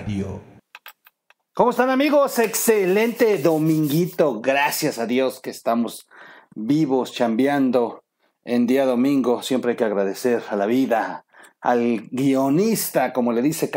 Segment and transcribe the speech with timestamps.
[0.00, 0.40] Radio.
[1.52, 2.38] ¿Cómo están amigos?
[2.38, 4.40] Excelente dominguito.
[4.40, 6.08] Gracias a Dios que estamos
[6.54, 8.02] vivos, chambeando
[8.44, 9.42] en día domingo.
[9.42, 11.26] Siempre hay que agradecer a la vida,
[11.60, 13.70] al guionista, como le dice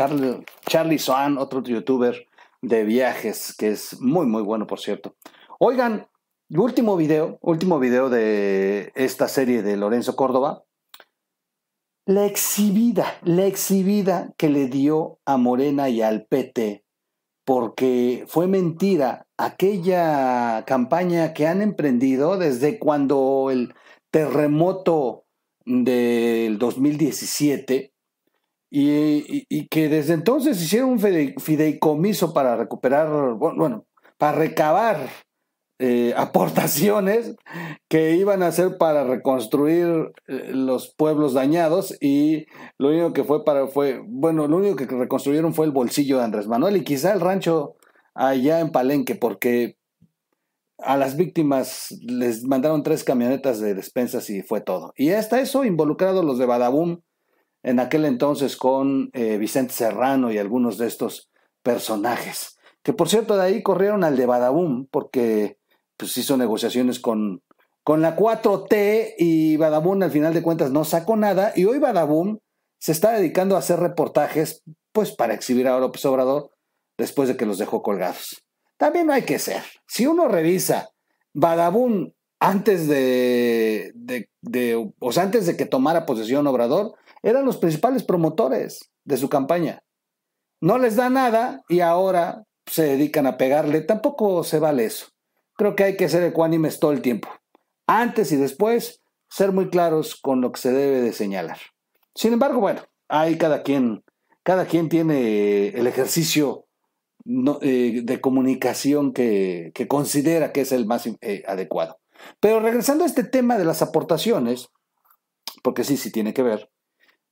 [0.66, 2.26] Charlie Swan, otro youtuber
[2.62, 5.16] de viajes, que es muy, muy bueno, por cierto.
[5.58, 6.08] Oigan,
[6.48, 10.64] último video, último video de esta serie de Lorenzo Córdoba.
[12.06, 16.84] La exhibida, la exhibida que le dio a Morena y al PT,
[17.46, 23.74] porque fue mentira aquella campaña que han emprendido desde cuando el
[24.10, 25.24] terremoto
[25.64, 27.94] del 2017
[28.70, 33.86] y, que desde entonces hicieron un fideicomiso para recuperar, bueno,
[34.18, 35.08] para recabar
[35.78, 37.36] eh, aportaciones
[37.88, 42.46] que iban a hacer para reconstruir eh, los pueblos dañados y
[42.78, 46.24] lo único que fue para fue, bueno, lo único que reconstruyeron fue el bolsillo de
[46.24, 47.76] Andrés Manuel y quizá el rancho
[48.14, 49.76] allá en Palenque, porque
[50.78, 54.92] a las víctimas les mandaron tres camionetas de despensas y fue todo.
[54.96, 57.00] Y hasta eso involucrados los de Badabum,
[57.62, 61.30] en aquel entonces con eh, Vicente Serrano y algunos de estos
[61.62, 62.58] personajes.
[62.82, 65.58] Que por cierto, de ahí corrieron al de Badabum porque
[65.96, 67.42] pues, hizo negociaciones con,
[67.82, 71.52] con la 4T y Badabum al final de cuentas no sacó nada.
[71.54, 72.38] Y hoy Badabum
[72.78, 76.50] se está dedicando a hacer reportajes pues para exhibir a López Obrador
[76.96, 78.42] después de que los dejó colgados.
[78.76, 79.62] También no hay que ser.
[79.86, 80.90] Si uno revisa
[81.32, 87.56] Badabum antes de, de, de, o sea, antes de que tomara posesión Obrador, eran los
[87.56, 89.82] principales promotores de su campaña.
[90.60, 93.80] No les da nada y ahora se dedican a pegarle.
[93.80, 95.06] Tampoco se vale eso.
[95.56, 97.28] Creo que hay que ser ecuánimes todo el tiempo.
[97.86, 101.58] Antes y después, ser muy claros con lo que se debe de señalar.
[102.14, 104.04] Sin embargo, bueno, ahí cada quien,
[104.42, 106.66] cada quien tiene el ejercicio
[107.62, 111.98] eh, de comunicación que, considera que es el más eh, adecuado.
[112.40, 114.68] Pero regresando a este tema de las aportaciones,
[115.62, 116.70] porque sí, sí tiene que ver,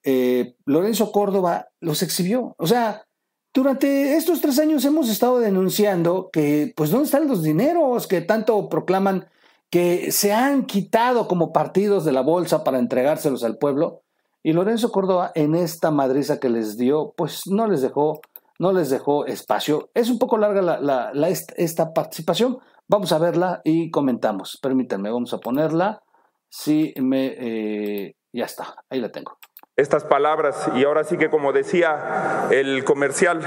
[0.04, 2.54] eh, Lorenzo Córdoba los exhibió.
[2.58, 3.06] O sea,
[3.54, 8.68] durante estos tres años hemos estado denunciando que, pues, ¿dónde están los dineros que tanto
[8.68, 9.28] proclaman
[9.70, 14.02] que se han quitado como partidos de la bolsa para entregárselos al pueblo?
[14.42, 18.20] Y Lorenzo Córdoba en esta madriza que les dio, pues no les dejó,
[18.58, 19.90] no les dejó espacio.
[19.94, 22.58] Es un poco larga la, esta participación.
[22.88, 24.58] Vamos a verla y comentamos.
[24.60, 26.02] Permítanme, vamos a ponerla.
[26.48, 29.38] Sí, me, eh, ya está, ahí la tengo
[29.76, 33.40] estas palabras y ahora sí que como decía el comercial,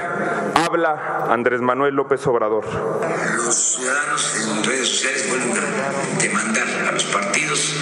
[0.56, 2.66] habla Andrés Manuel López Obrador.
[3.46, 7.76] Los ciudadanos en redes sociales vuelven a demandar a los partidos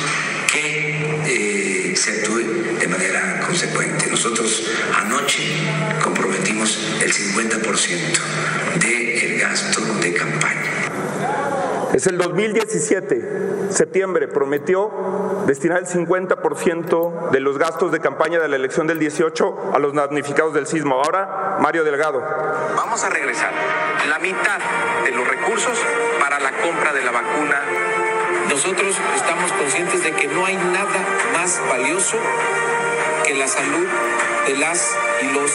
[0.52, 4.08] que eh, se actúe de manera consecuente.
[4.12, 5.44] Nosotros anoche
[6.04, 8.20] comprometimos el 50%
[8.80, 11.53] del gasto de campaña.
[11.94, 14.92] Es el 2017, septiembre, prometió
[15.46, 19.94] destinar el 50% de los gastos de campaña de la elección del 18 a los
[19.94, 20.96] damnificados del sismo.
[20.96, 22.20] Ahora, Mario Delgado.
[22.76, 23.52] Vamos a regresar
[24.10, 24.58] la mitad
[25.06, 25.78] de los recursos
[26.20, 27.62] para la compra de la vacuna.
[28.50, 31.00] Nosotros estamos conscientes de que no hay nada
[31.34, 32.18] más valioso
[33.24, 33.88] que la salud
[34.48, 35.52] de las y los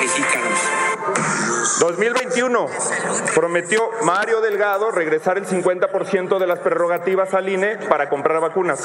[0.00, 0.85] mexicanos.
[1.80, 2.66] 2021
[3.34, 8.80] prometió Mario Delgado regresar el 50% de las prerrogativas al INE para comprar vacunas.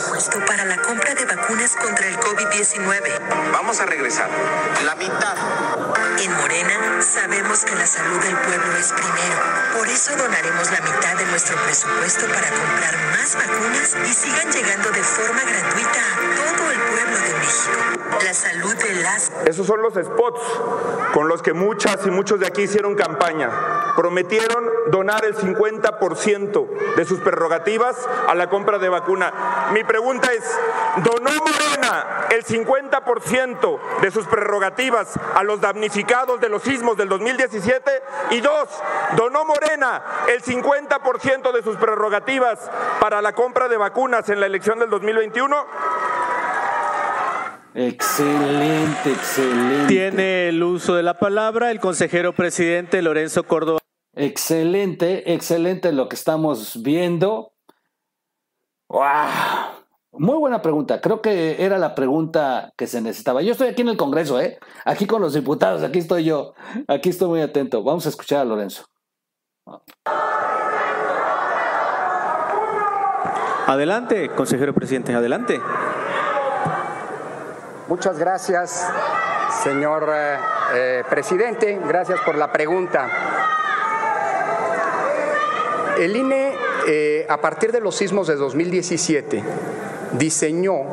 [0.46, 3.52] Para la compra de vacunas contra el COVID-19.
[3.54, 4.30] Vamos a regresar
[4.86, 5.36] la mitad.
[6.20, 9.35] En Morena sabemos que la salud del pueblo es primero.
[9.78, 14.91] Por eso donaremos la mitad de nuestro presupuesto para comprar más vacunas y sigan llegando
[14.91, 17.41] de forma gratuita a todo el pueblo de
[18.24, 19.32] La salud de las...
[19.46, 20.42] Esos son los spots
[21.14, 23.50] con los que muchas y muchos de aquí hicieron campaña.
[23.96, 29.70] Prometieron donar el 50% de sus prerrogativas a la compra de vacuna.
[29.74, 30.44] Mi pregunta es,
[31.03, 37.92] ¿donó Morena el 50% de sus prerrogativas a los damnificados de los sismos del 2017?
[38.32, 38.70] Y dos,
[39.18, 42.59] ¿donó Morena el 50% de sus prerrogativas
[43.00, 45.66] para la compra de vacunas en la elección del 2021?
[47.73, 49.88] Excelente, excelente.
[49.88, 53.79] Tiene el uso de la palabra el consejero presidente Lorenzo Córdoba.
[54.14, 57.53] Excelente, excelente lo que estamos viendo.
[58.90, 59.02] ¡Wow!
[60.12, 61.00] Muy buena pregunta.
[61.00, 63.41] Creo que era la pregunta que se necesitaba.
[63.41, 64.59] Yo estoy aquí en el Congreso, ¿eh?
[64.84, 66.53] Aquí con los diputados, aquí estoy yo.
[66.90, 67.82] Aquí estoy muy atento.
[67.84, 68.85] Vamos a escuchar a Lorenzo.
[73.66, 75.62] Adelante, consejero presidente, adelante.
[77.91, 78.88] Muchas gracias,
[79.66, 80.38] señor eh,
[80.73, 81.78] eh, presidente.
[81.85, 83.09] Gracias por la pregunta.
[85.99, 86.53] El INE,
[86.88, 89.43] eh, a partir de los sismos de 2017,
[90.14, 90.84] diseñó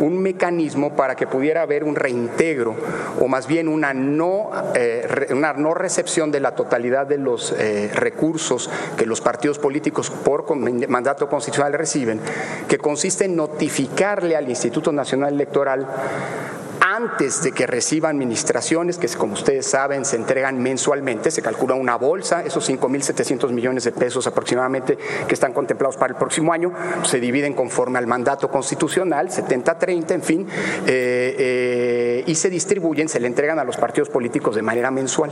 [0.00, 2.74] un mecanismo para que pudiera haber un reintegro
[3.18, 4.50] o más bien una no,
[5.30, 7.54] una no recepción de la totalidad de los
[7.94, 8.68] recursos
[8.98, 12.20] que los partidos políticos por mandato constitucional reciben,
[12.68, 15.86] que consiste en notificarle al Instituto Nacional Electoral
[16.94, 21.96] antes de que reciba administraciones, que como ustedes saben se entregan mensualmente, se calcula una
[21.96, 26.72] bolsa, esos 5.700 millones de pesos aproximadamente que están contemplados para el próximo año,
[27.04, 30.46] se dividen conforme al mandato constitucional, 70-30, en fin,
[30.86, 35.30] eh, eh, y se distribuyen, se le entregan a los partidos políticos de manera mensual.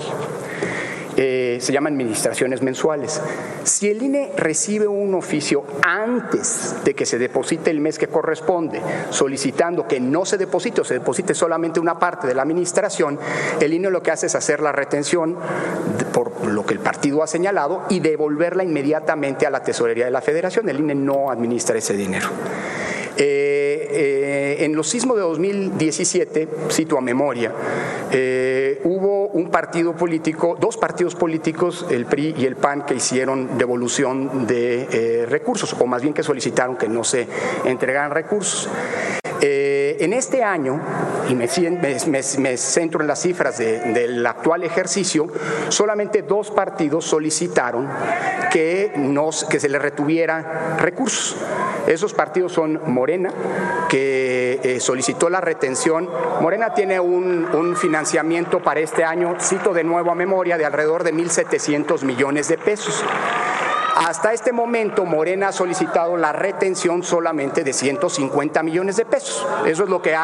[1.22, 3.20] Eh, se llaman administraciones mensuales.
[3.62, 8.80] Si el INE recibe un oficio antes de que se deposite el mes que corresponde,
[9.10, 13.18] solicitando que no se deposite o se deposite solamente una parte de la administración,
[13.60, 15.36] el INE lo que hace es hacer la retención
[16.14, 20.22] por lo que el partido ha señalado y devolverla inmediatamente a la tesorería de la
[20.22, 20.70] federación.
[20.70, 22.30] El INE no administra ese dinero.
[23.22, 27.52] Eh, eh, en los sismos de 2017, cito a memoria,
[28.10, 33.58] eh, hubo un partido político, dos partidos políticos, el PRI y el PAN, que hicieron
[33.58, 37.26] devolución de recursos, o más bien que solicitaron que no se
[37.66, 38.70] entregaran recursos.
[39.42, 40.80] en este año,
[41.28, 41.46] y me,
[42.56, 45.28] centro en las cifras del actual ejercicio,
[45.68, 47.86] solamente dos partidos solicitaron
[48.50, 48.92] que,
[49.50, 51.36] que se les retuviera recursos.
[51.86, 53.30] Esos partidos son Morena,
[53.88, 56.08] que eh, solicitó la retención.
[56.40, 61.04] Morena tiene un, un, financiamiento para este año, cito de nuevo a memoria, de alrededor
[61.04, 63.04] de 1.700 millones de pesos.
[63.96, 69.46] Hasta este momento, Morena ha solicitado la retención solamente de 150 millones de pesos.
[69.66, 70.16] Eso es lo que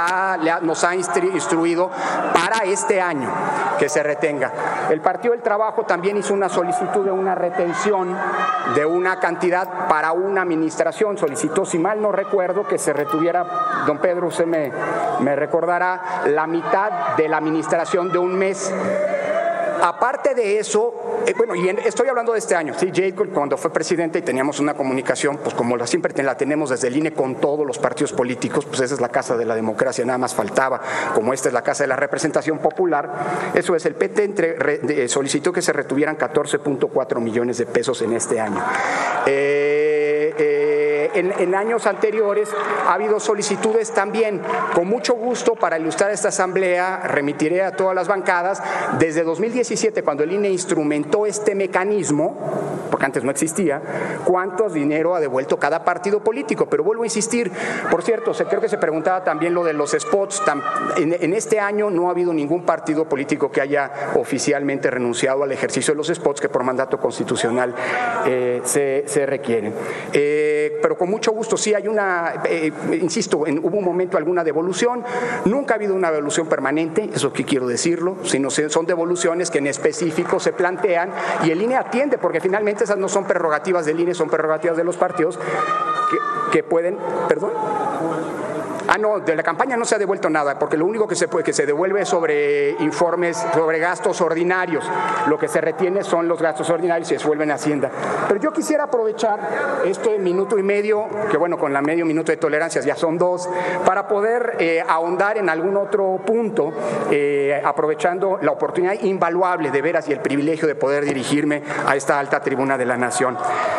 [0.63, 1.91] nos ha instruido
[2.33, 3.31] para este año
[3.79, 4.53] que se retenga.
[4.91, 8.17] El Partido del Trabajo también hizo una solicitud de una retención
[8.75, 11.19] de una cantidad para una administración.
[11.19, 13.45] Solicitó, si mal no recuerdo, que se retuviera,
[13.87, 18.73] don Pedro, usted me, recordará, la mitad de la administración de un mes
[19.87, 23.73] Aparte de eso, eh, bueno, y estoy hablando de este año, sí, Jacob cuando fue
[23.73, 27.65] presidente y teníamos una comunicación, pues como siempre la tenemos desde el INE con todos
[27.65, 30.81] los partidos políticos, pues esa es la casa de la democracia, nada más faltaba,
[31.15, 35.53] como esta es la casa de la representación popular, eso es, el PT entre, solicitó
[35.53, 38.61] que se retuvieran 14.4 millones de pesos en este año.
[39.25, 40.66] Eh, eh,
[41.15, 42.51] en, en, años anteriores
[42.87, 44.41] ha habido solicitudes también.
[44.75, 48.63] Con mucho gusto, para ilustrar esta asamblea, remitiré a todas las bancadas.
[48.99, 52.37] Desde 2017, cuando el INE instrumentó este mecanismo,
[52.91, 53.83] porque antes no existía,
[54.25, 56.67] cuántos dinero ha devuelto cada partido político.
[56.67, 57.51] Pero vuelvo a insistir,
[57.91, 60.43] por cierto, creo que se preguntaba también lo de los spots.
[60.97, 65.93] En, este año no ha habido ningún partido político que haya oficialmente renunciado al ejercicio
[65.93, 67.75] de los spots que por mandato constitucional
[68.25, 69.75] eh, se, requieren.
[70.13, 70.56] Eh,
[70.87, 75.03] pero con mucho gusto, sí hay una, eh, insisto, hubo un momento alguna devolución,
[75.45, 79.67] nunca ha habido una devolución permanente, eso que quiero decirlo, sino son devoluciones que en
[79.67, 81.11] específico se plantean
[81.43, 84.85] y el INE atiende, porque finalmente esas no son prerrogativas del INE, son prerrogativas de
[84.85, 85.41] los partidos
[86.53, 87.51] que pueden, perdón.
[88.89, 91.27] Ah, no, de la campaña no se ha devuelto nada, porque lo único que se,
[91.27, 94.89] puede, que se devuelve es sobre informes, sobre gastos ordinarios.
[95.27, 97.91] Lo que se retiene son los gastos ordinarios y se vuelven a Hacienda.
[98.29, 99.41] Pero yo quisiera aprovechar
[99.85, 103.49] este minuto y medio, que bueno, con la medio minuto de tolerancia ya son dos,
[103.85, 106.73] para poder eh, ahondar en algún otro punto,
[107.11, 112.21] eh, aprovechando la oportunidad invaluable de veras y el privilegio de poder dirigirme a esta
[112.21, 113.37] alta tribuna de la Nación.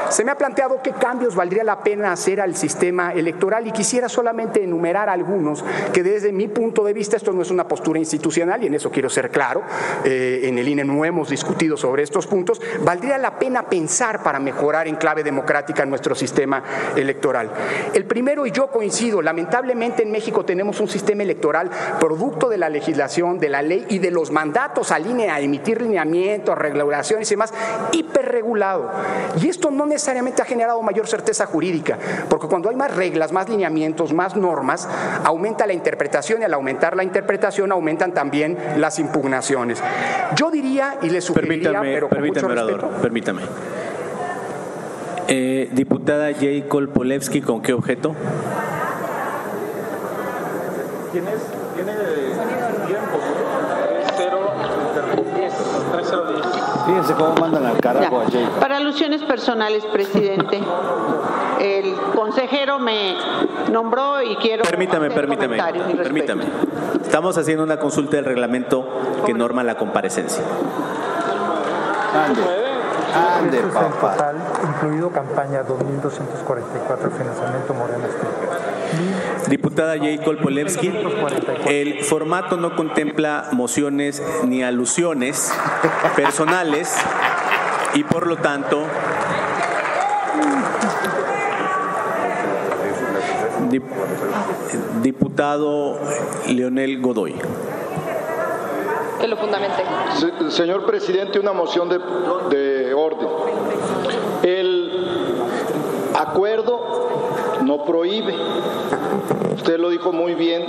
[0.09, 4.09] Se me ha planteado qué cambios valdría la pena hacer al sistema electoral y quisiera
[4.09, 5.63] solamente enumerar algunos
[5.93, 8.91] que desde mi punto de vista esto no es una postura institucional y en eso
[8.91, 9.63] quiero ser claro,
[10.03, 14.39] eh, en el INE no hemos discutido sobre estos puntos, valdría la pena pensar para
[14.39, 16.63] mejorar en clave democrática nuestro sistema
[16.95, 17.51] electoral.
[17.93, 22.69] El primero, y yo coincido, lamentablemente en México tenemos un sistema electoral producto de la
[22.69, 27.35] legislación, de la ley y de los mandatos al INE a emitir lineamientos, regulaciones y
[27.35, 27.53] demás,
[27.91, 28.89] hiperregulado.
[29.41, 31.97] Y esto no necesariamente ha generado mayor certeza jurídica,
[32.29, 34.86] porque cuando hay más reglas, más lineamientos, más normas,
[35.23, 39.81] aumenta la interpretación y al aumentar la interpretación aumentan también las impugnaciones.
[40.35, 43.41] Yo diría y le sugeriría, permítame, pero con permítame, mucho respeto, permítame.
[45.27, 46.67] Eh, diputada J.
[46.69, 48.15] Kolpolevsky, ¿con qué objeto?
[51.11, 51.56] ¿Quién es?
[57.07, 58.49] Fíjense cómo mandan al carajo a Jay.
[58.59, 60.61] Para alusiones personales, presidente.
[61.59, 63.15] El consejero me
[63.71, 64.63] nombró y quiero.
[64.63, 65.57] Permítame, permítame,
[65.95, 66.43] permítame.
[67.01, 68.85] Estamos haciendo una consulta del reglamento
[69.25, 70.43] que norma la comparecencia.
[72.13, 72.41] Ande,
[73.15, 74.11] ande, papá.
[74.11, 74.35] total,
[74.67, 78.07] incluido campaña 2244, financiamiento Morena.
[79.49, 80.91] Diputada Jacob Polewski,
[81.67, 85.53] el formato no contempla mociones ni alusiones
[86.15, 86.93] personales
[87.93, 88.83] y por lo tanto
[93.69, 93.83] Dip-
[95.01, 95.97] Diputado
[96.47, 97.35] Leonel Godoy.
[99.19, 99.83] Que lo fundamente.
[100.19, 101.99] Se- Señor presidente, una moción de,
[102.49, 103.27] de orden.
[104.43, 104.91] El
[106.17, 108.35] acuerdo prohíbe.
[109.55, 110.63] Usted lo dijo muy bien,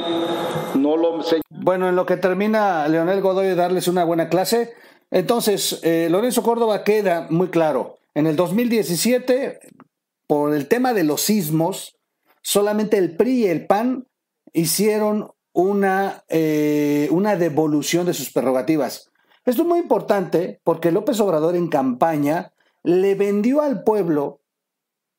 [0.75, 4.75] no lo Bueno, en lo que termina Leonel Godoy de darles una buena clase,
[5.11, 7.99] entonces eh, Lorenzo Córdoba queda muy claro.
[8.15, 9.61] En el 2017,
[10.27, 11.97] por el tema de los sismos,
[12.43, 14.07] solamente el PRI y el PAN
[14.53, 19.11] hicieron una, eh, una devolución de sus prerrogativas.
[19.45, 24.41] Esto es muy importante porque López Obrador en campaña le vendió al pueblo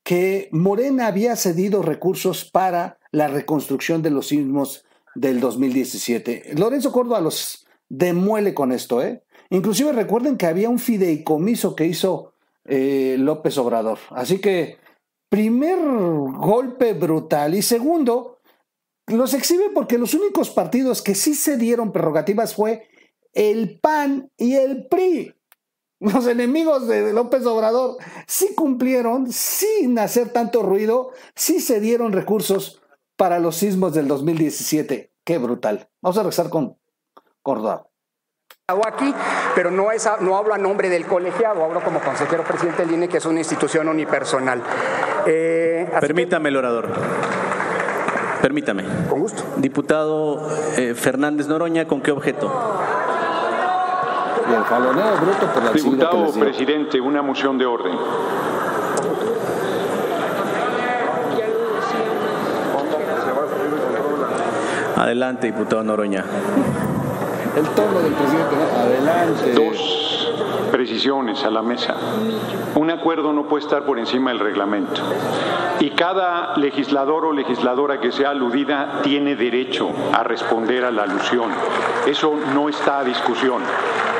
[0.09, 6.55] que Morena había cedido recursos para la reconstrucción de los sismos del 2017.
[6.57, 9.21] Lorenzo Córdoba los demuele con esto, ¿eh?
[9.51, 12.33] Inclusive recuerden que había un fideicomiso que hizo
[12.65, 13.99] eh, López Obrador.
[14.09, 14.77] Así que,
[15.29, 17.53] primer golpe brutal.
[17.53, 18.39] Y segundo,
[19.05, 22.87] los exhibe porque los únicos partidos que sí se dieron prerrogativas fue
[23.33, 25.35] el PAN y el PRI.
[25.99, 32.81] Los enemigos de López Obrador sí cumplieron sin hacer tanto ruido, sí se dieron recursos
[33.17, 35.11] para los sismos del 2017.
[35.25, 35.89] Qué brutal.
[36.01, 36.77] Vamos a regresar con
[37.41, 37.85] Córdoba.
[38.67, 39.13] Hago aquí,
[39.55, 43.09] pero no, es, no hablo a nombre del colegiado, hablo como consejero presidente del INE,
[43.09, 44.63] que es una institución unipersonal.
[45.25, 46.89] Eh, así que- Permítame el orador.
[48.41, 48.83] Permítame.
[49.09, 49.43] con gusto.
[49.57, 52.49] Diputado eh, Fernández Noroña, ¿con qué objeto?
[54.49, 57.97] Y el jaloneo bruto por la sigla que Diputado presidente, una moción de orden.
[64.95, 66.25] Adelante, diputado Noroña.
[67.55, 68.79] El tono del presidente, ¿no?
[68.79, 69.53] Adelante.
[69.53, 69.98] Dos
[70.89, 71.95] precisiones a la mesa.
[72.73, 74.99] Un acuerdo no puede estar por encima del reglamento.
[75.79, 81.51] Y cada legislador o legisladora que sea aludida tiene derecho a responder a la alusión.
[82.07, 83.61] Eso no está a discusión.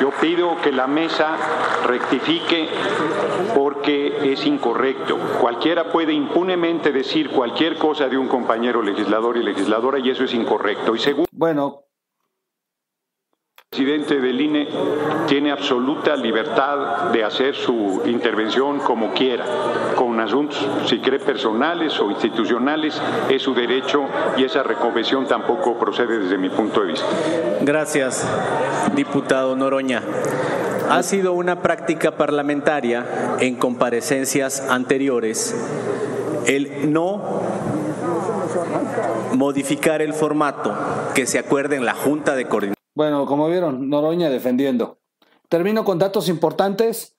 [0.00, 1.36] Yo pido que la mesa
[1.88, 2.68] rectifique
[3.52, 5.18] porque es incorrecto.
[5.40, 10.34] Cualquiera puede impunemente decir cualquier cosa de un compañero legislador y legisladora y eso es
[10.34, 10.94] incorrecto.
[10.94, 11.82] Y segundo, Bueno,
[13.70, 14.68] presidente del INE
[15.28, 19.44] tiene absoluta libertad de hacer su intervención como quiera,
[19.94, 26.18] con asuntos, si cree personales o institucionales, es su derecho y esa reconvención tampoco procede
[26.18, 27.06] desde mi punto de vista.
[27.60, 28.28] Gracias,
[28.96, 30.02] diputado Noroña.
[30.90, 35.54] Ha sido una práctica parlamentaria en comparecencias anteriores
[36.44, 37.40] el no
[39.34, 40.74] modificar el formato
[41.14, 42.79] que se acuerde en la Junta de Coordinación.
[42.94, 44.98] Bueno, como vieron, Noroña defendiendo.
[45.48, 47.16] Termino con datos importantes.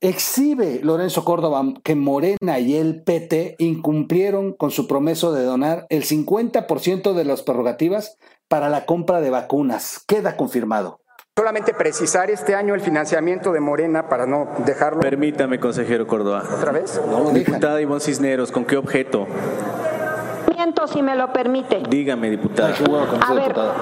[0.00, 6.02] Exhibe Lorenzo Córdoba que Morena y el PT incumplieron con su promesa de donar el
[6.04, 10.02] 50% de las prerrogativas para la compra de vacunas.
[10.08, 11.02] Queda confirmado.
[11.38, 16.42] Solamente precisar este año el financiamiento de Morena para no dejarlo Permítame, consejero Córdoba.
[16.58, 17.00] otra vez.
[17.08, 17.30] No.
[17.30, 19.26] Diputada Ivonne Cisneros, ¿con qué objeto?
[20.92, 21.82] Si me lo permite.
[21.88, 22.74] Dígame, diputada.
[22.78, 22.84] Ay,
[23.20, 23.74] A ver, diputada.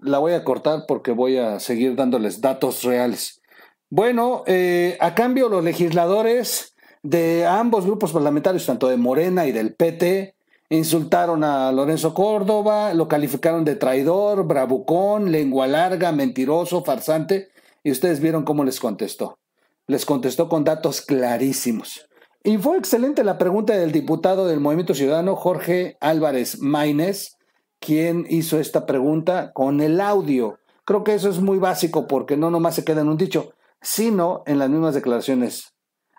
[0.00, 3.40] La voy a cortar porque voy a seguir dándoles datos reales.
[3.88, 9.74] Bueno, eh, a cambio los legisladores de ambos grupos parlamentarios, tanto de Morena y del
[9.74, 10.34] PT,
[10.70, 17.50] insultaron a Lorenzo Córdoba, lo calificaron de traidor, bravucón, lengua larga, mentiroso, farsante,
[17.84, 19.38] y ustedes vieron cómo les contestó.
[19.86, 22.08] Les contestó con datos clarísimos.
[22.44, 27.36] Y fue excelente la pregunta del diputado del Movimiento Ciudadano, Jorge Álvarez Maínez,
[27.78, 30.58] quien hizo esta pregunta con el audio.
[30.84, 34.42] Creo que eso es muy básico porque no nomás se queda en un dicho, sino
[34.46, 35.72] en las mismas declaraciones.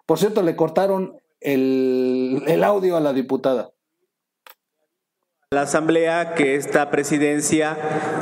[0.05, 3.72] Por cierto, le cortaron el, el audio a la diputada.
[5.53, 7.77] La Asamblea que esta presidencia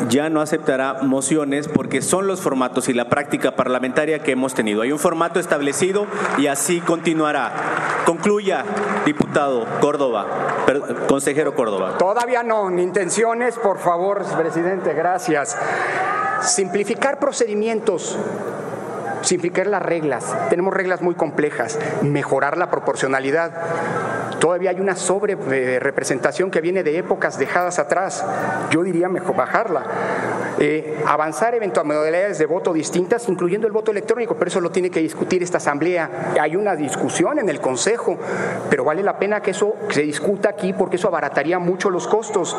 [0.10, 4.82] ya no aceptará mociones porque son los formatos y la práctica parlamentaria que hemos tenido.
[4.82, 6.08] Hay un formato establecido
[6.38, 7.54] y así continuará.
[8.06, 8.66] Concluya,
[9.06, 10.28] diputado Córdoba,
[11.08, 11.98] consejero Córdoba.
[11.98, 15.58] Todavía no, intenciones, por favor, presidente, gracias.
[16.42, 18.18] Simplificar procedimientos
[19.22, 20.36] simplificar las reglas.
[20.50, 23.52] Tenemos reglas muy complejas, mejorar la proporcionalidad.
[24.42, 28.26] Todavía hay una sobre eh, representación que viene de épocas dejadas atrás.
[28.72, 29.84] Yo diría mejor bajarla.
[30.60, 34.90] Eh, avanzar eventualmente modalidades de voto distintas, incluyendo el voto electrónico, pero eso lo tiene
[34.90, 36.34] que discutir esta Asamblea.
[36.42, 38.18] Hay una discusión en el Consejo,
[38.68, 42.58] pero vale la pena que eso se discuta aquí porque eso abarataría mucho los costos.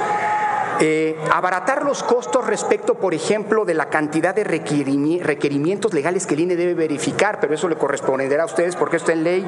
[0.80, 6.40] Eh, abaratar los costos respecto, por ejemplo, de la cantidad de requerimientos legales que el
[6.40, 9.46] INE debe verificar, pero eso le corresponderá a ustedes porque está en ley,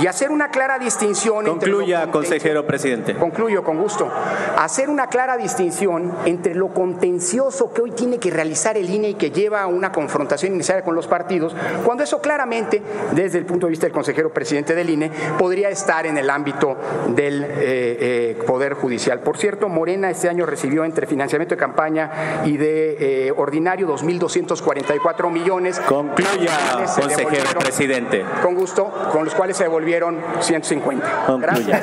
[0.00, 1.44] y hacer una clara distinción.
[1.44, 3.14] Concluya, consejero presidente.
[3.14, 4.10] Concluyo, con gusto.
[4.58, 9.14] Hacer una clara distinción entre lo contencioso que hoy tiene que realizar el INE y
[9.14, 11.54] que lleva a una confrontación inicial con los partidos,
[11.84, 16.06] cuando eso claramente, desde el punto de vista del consejero presidente del INE, podría estar
[16.06, 16.76] en el ámbito
[17.08, 19.20] del eh, eh, Poder Judicial.
[19.20, 25.30] Por cierto, Morena este año recibió entre financiamiento de campaña y de eh, ordinario 2.244
[25.30, 25.78] millones.
[25.80, 28.24] Concluya, consejero presidente.
[28.42, 31.26] Con gusto, con los cuales se devolvieron 150.
[31.26, 31.82] Concluya.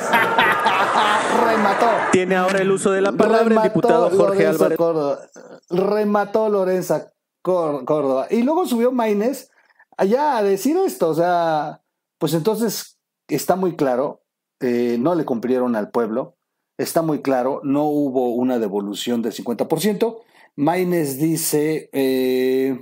[1.46, 1.86] Remató.
[2.10, 4.78] Tiene ahora el uso de la palabra el diputado Jorge Álvarez.
[5.70, 8.26] Remató Lorenza Córdoba.
[8.30, 9.50] Y luego subió Maines
[9.96, 11.10] allá a decir esto.
[11.10, 11.82] O sea,
[12.18, 12.98] pues entonces
[13.28, 14.24] está muy claro,
[14.60, 16.36] eh, no le cumplieron al pueblo
[16.78, 20.20] está muy claro, no hubo una devolución del 50%.
[20.56, 22.78] Maines dice, eh,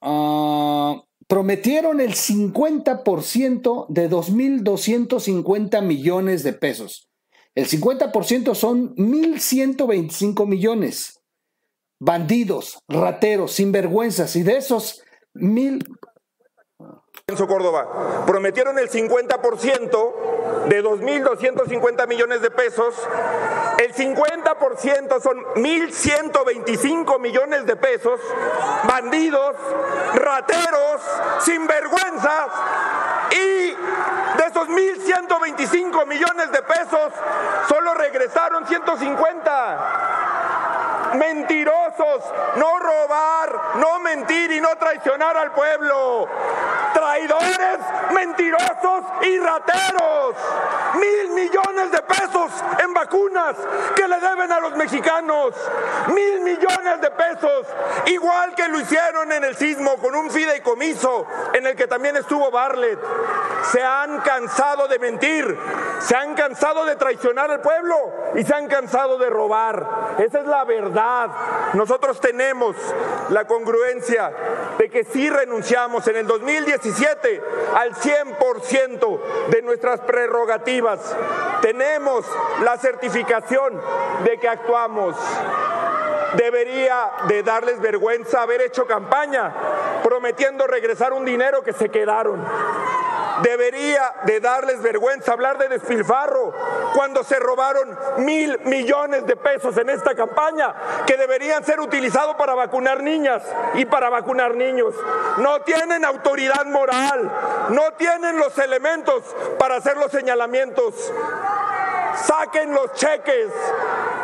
[0.00, 7.08] ah, prometieron el 50% de 2.250 millones de pesos.
[7.54, 11.20] El 50% son 1.125 millones.
[12.00, 15.02] Bandidos, rateros, sinvergüenzas, y de esos
[15.34, 15.84] mil,
[17.36, 18.24] Córdoba.
[18.26, 22.94] Prometieron el 50% de 2.250 millones de pesos.
[23.78, 28.20] El 50% son 1.125 millones de pesos.
[28.84, 29.56] Bandidos,
[30.14, 31.00] rateros,
[31.40, 32.48] sinvergüenzas.
[33.30, 33.70] Y
[34.36, 37.12] de esos 1.125 millones de pesos,
[37.68, 40.29] solo regresaron 150
[41.14, 42.24] mentirosos,
[42.56, 46.28] no robar, no mentir y no traicionar al pueblo.
[46.92, 47.78] Traidores,
[48.12, 50.34] mentirosos y rateros.
[50.94, 52.50] Mil millones de pesos
[52.82, 53.56] en vacunas
[53.94, 55.54] que le deben a los mexicanos.
[56.08, 57.66] Mil millones de pesos,
[58.06, 62.50] igual que lo hicieron en el sismo con un fideicomiso en el que también estuvo
[62.50, 62.98] Barlet.
[63.70, 65.56] Se han cansado de mentir,
[66.00, 67.96] se han cansado de traicionar al pueblo
[68.34, 70.16] y se han cansado de robar.
[70.18, 70.99] Esa es la verdad
[71.74, 72.76] nosotros tenemos
[73.30, 74.32] la congruencia
[74.78, 77.42] de que si renunciamos en el 2017
[77.76, 81.16] al 100% de nuestras prerrogativas.
[81.62, 82.24] Tenemos
[82.62, 83.80] la certificación
[84.24, 85.16] de que actuamos.
[86.36, 89.52] Debería de darles vergüenza haber hecho campaña
[90.02, 92.44] prometiendo regresar un dinero que se quedaron.
[93.42, 96.52] Debería de darles vergüenza hablar de despilfarro
[96.94, 100.74] cuando se robaron mil millones de pesos en esta campaña
[101.06, 103.42] que deberían ser utilizados para vacunar niñas
[103.74, 104.94] y para vacunar niños.
[105.38, 107.30] No tienen autoridad moral,
[107.70, 109.22] no tienen los elementos
[109.58, 110.94] para hacer los señalamientos.
[112.24, 113.50] Saquen los cheques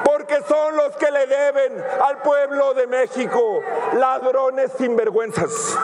[0.05, 3.63] porque son los que le deben al pueblo de México,
[3.95, 5.77] ladrones sinvergüenzas.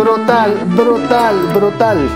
[0.00, 2.08] Brutal, brutal, brutal.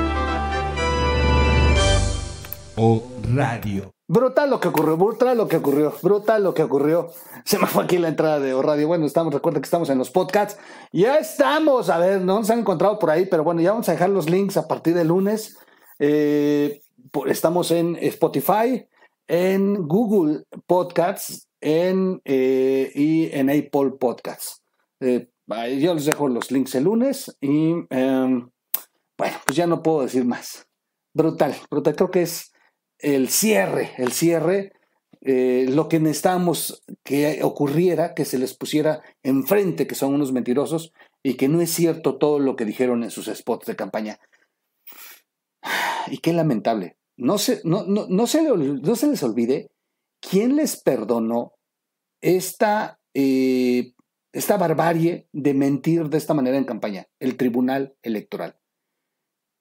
[2.76, 3.02] O
[3.34, 3.92] radio.
[4.08, 7.10] Brutal lo que ocurrió, brutal lo que ocurrió, brutal lo que ocurrió.
[7.44, 8.88] Se me fue aquí la entrada de O Radio.
[8.88, 10.58] Bueno, estamos, recuerda que estamos en los podcasts.
[10.92, 13.92] Ya estamos, a ver, no se han encontrado por ahí, pero bueno, ya vamos a
[13.92, 15.58] dejar los links a partir del lunes.
[15.98, 16.80] Eh,
[17.26, 18.88] estamos en Spotify,
[19.28, 24.62] en Google Podcasts en, eh, y en Apple Podcasts.
[25.00, 28.50] Eh, yo les dejo los links el lunes y em,
[29.18, 30.66] bueno, pues ya no puedo decir más.
[31.14, 31.94] Brutal, brutal.
[31.94, 32.52] Creo que es
[32.98, 34.72] el cierre, el cierre,
[35.20, 40.92] eh, lo que necesitamos que ocurriera, que se les pusiera enfrente que son unos mentirosos
[41.22, 44.18] y que no es cierto todo lo que dijeron en sus spots de campaña.
[46.09, 46.98] Y qué lamentable.
[47.16, 49.70] No se, no, no, no se, no se les olvide
[50.20, 51.52] quién les perdonó
[52.20, 53.93] esta eh,
[54.34, 58.56] esta barbarie de mentir de esta manera en campaña, el Tribunal Electoral.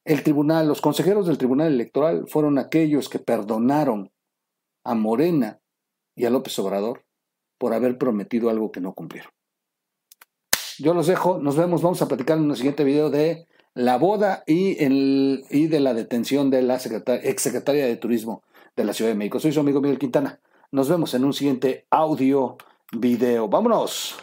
[0.03, 4.11] El tribunal, los consejeros del Tribunal Electoral fueron aquellos que perdonaron
[4.83, 5.61] a Morena
[6.15, 7.05] y a López Obrador
[7.59, 9.31] por haber prometido algo que no cumplieron.
[10.79, 14.43] Yo los dejo, nos vemos, vamos a platicar en un siguiente video de la boda
[14.47, 18.43] y, el, y de la detención de la exsecretaria de Turismo
[18.75, 19.39] de la Ciudad de México.
[19.39, 20.41] Soy su amigo Miguel Quintana.
[20.71, 22.57] Nos vemos en un siguiente audio
[22.91, 23.47] video.
[23.47, 24.17] Vámonos.